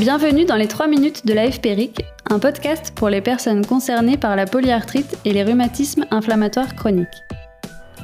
[0.00, 4.34] Bienvenue dans les 3 minutes de la FPRIC, un podcast pour les personnes concernées par
[4.34, 7.06] la polyarthrite et les rhumatismes inflammatoires chroniques.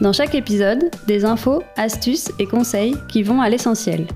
[0.03, 4.07] Dans chaque épisode, des infos, astuces et conseils qui vont à l'essentiel.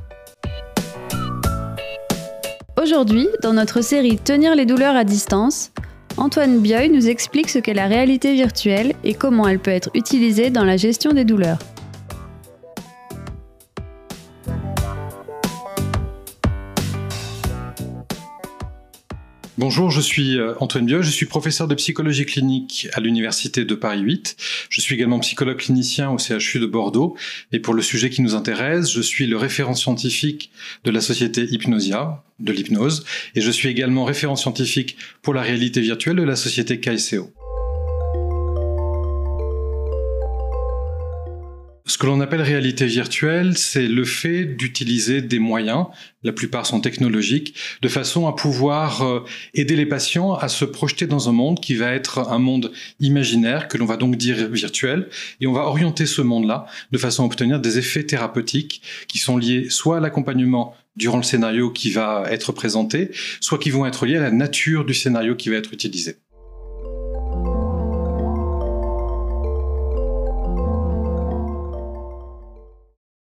[2.78, 5.72] Aujourd'hui, dans notre série Tenir les douleurs à distance,
[6.18, 10.50] Antoine Bioy nous explique ce qu'est la réalité virtuelle et comment elle peut être utilisée
[10.50, 11.58] dans la gestion des douleurs.
[19.60, 23.74] Bonjour, je suis euh, Antoine Bieux, je suis professeur de psychologie clinique à l'Université de
[23.74, 24.34] Paris 8.
[24.70, 27.14] Je suis également psychologue clinicien au CHU de Bordeaux.
[27.52, 30.50] Et pour le sujet qui nous intéresse, je suis le référent scientifique
[30.84, 35.82] de la société Hypnosia, de l'hypnose, et je suis également référent scientifique pour la réalité
[35.82, 37.30] virtuelle de la société KSCO.
[41.90, 45.86] Ce que l'on appelle réalité virtuelle, c'est le fait d'utiliser des moyens,
[46.22, 49.24] la plupart sont technologiques, de façon à pouvoir euh,
[49.54, 53.66] aider les patients à se projeter dans un monde qui va être un monde imaginaire,
[53.66, 55.08] que l'on va donc dire virtuel,
[55.40, 59.36] et on va orienter ce monde-là de façon à obtenir des effets thérapeutiques qui sont
[59.36, 63.10] liés soit à l'accompagnement durant le scénario qui va être présenté,
[63.40, 66.18] soit qui vont être liés à la nature du scénario qui va être utilisé.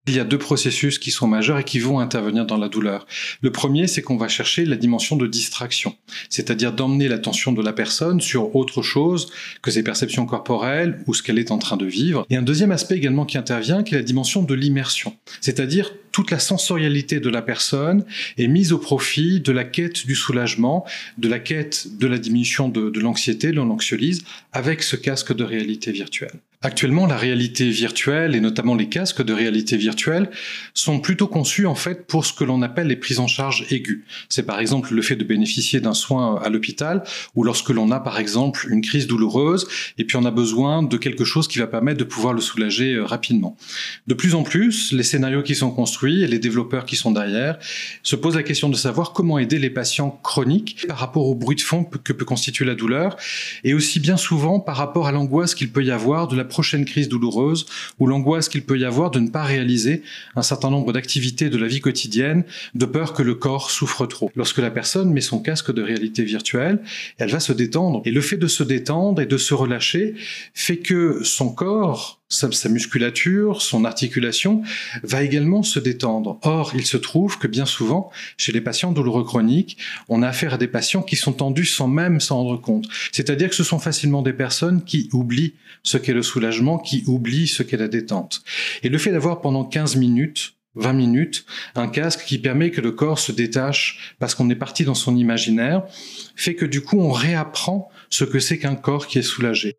[0.08, 3.06] Il y a deux processus qui sont majeurs et qui vont intervenir dans la douleur.
[3.40, 5.96] Le premier, c'est qu'on va chercher la dimension de distraction,
[6.28, 9.32] c'est-à-dire d'emmener l'attention de la personne sur autre chose
[9.62, 12.24] que ses perceptions corporelles ou ce qu'elle est en train de vivre.
[12.30, 16.30] Et un deuxième aspect également qui intervient, qui est la dimension de l'immersion, c'est-à-dire toute
[16.30, 18.04] la sensorialité de la personne
[18.38, 20.86] est mise au profit de la quête du soulagement,
[21.18, 25.92] de la quête de la diminution de, l'anxiété, de l'anxiolyse, avec ce casque de réalité
[25.92, 26.40] virtuelle.
[26.62, 30.30] Actuellement, la réalité virtuelle et notamment les casques de réalité virtuelle
[30.72, 34.00] sont plutôt conçus en fait pour ce que l'on appelle les prises en charge aiguës.
[34.30, 37.04] C'est par exemple le fait de bénéficier d'un soin à l'hôpital
[37.34, 40.96] ou lorsque l'on a par exemple une crise douloureuse et puis on a besoin de
[40.96, 43.56] quelque chose qui va permettre de pouvoir le soulager euh, rapidement.
[44.06, 47.58] De plus en plus, les scénarios qui sont construits et les développeurs qui sont derrière
[48.02, 51.56] se posent la question de savoir comment aider les patients chroniques par rapport au bruit
[51.56, 53.16] de fond que peut constituer la douleur
[53.62, 56.86] et aussi bien souvent par rapport à l'angoisse qu'il peut y avoir de la prochaine
[56.86, 57.66] crise douloureuse
[57.98, 60.02] ou l'angoisse qu'il peut y avoir de ne pas réaliser
[60.36, 62.44] un certain nombre d'activités de la vie quotidienne
[62.74, 64.30] de peur que le corps souffre trop.
[64.36, 66.80] Lorsque la personne met son casque de réalité virtuelle,
[67.18, 68.00] elle va se détendre.
[68.06, 70.14] Et le fait de se détendre et de se relâcher
[70.54, 74.62] fait que son corps sa, musculature, son articulation
[75.02, 76.38] va également se détendre.
[76.42, 79.78] Or, il se trouve que bien souvent, chez les patients douloureux chroniques,
[80.08, 82.86] on a affaire à des patients qui sont tendus sans même s'en rendre compte.
[83.12, 87.48] C'est-à-dire que ce sont facilement des personnes qui oublient ce qu'est le soulagement, qui oublient
[87.48, 88.42] ce qu'est la détente.
[88.82, 92.92] Et le fait d'avoir pendant 15 minutes 20 minutes, un casque qui permet que le
[92.92, 95.84] corps se détache parce qu'on est parti dans son imaginaire,
[96.36, 99.78] fait que du coup on réapprend ce que c'est qu'un corps qui est soulagé.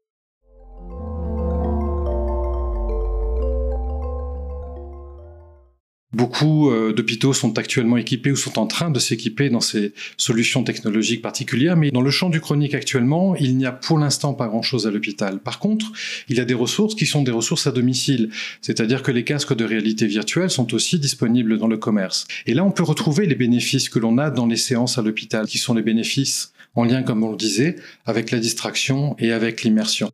[6.14, 10.64] Beaucoup euh, d'hôpitaux sont actuellement équipés ou sont en train de s'équiper dans ces solutions
[10.64, 14.48] technologiques particulières, mais dans le champ du chronique actuellement, il n'y a pour l'instant pas
[14.48, 15.40] grand-chose à l'hôpital.
[15.40, 15.92] Par contre,
[16.30, 18.30] il y a des ressources qui sont des ressources à domicile,
[18.62, 22.26] c'est-à-dire que les casques de réalité virtuelle sont aussi disponibles dans le commerce.
[22.46, 25.46] Et là, on peut retrouver les bénéfices que l'on a dans les séances à l'hôpital,
[25.46, 27.76] qui sont les bénéfices en lien, comme on le disait,
[28.06, 30.10] avec la distraction et avec l'immersion.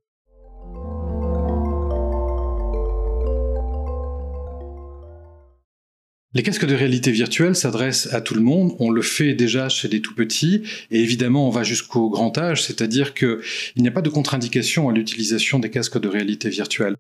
[6.36, 8.76] Les casques de réalité virtuelle s'adressent à tout le monde.
[8.80, 12.64] On le fait déjà chez les tout petits et évidemment on va jusqu'au grand âge,
[12.64, 13.38] c'est-à-dire qu'il
[13.78, 16.96] n'y a pas de contre-indication à l'utilisation des casques de réalité virtuelle.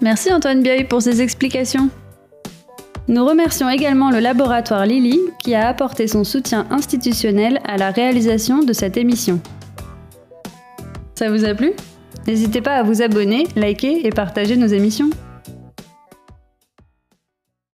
[0.00, 1.90] Merci Antoine Bioy pour ces explications.
[3.08, 8.62] Nous remercions également le laboratoire Lily qui a apporté son soutien institutionnel à la réalisation
[8.62, 9.40] de cette émission.
[11.18, 11.72] Ça vous a plu?
[12.28, 15.10] N'hésitez pas à vous abonner, liker et partager nos émissions.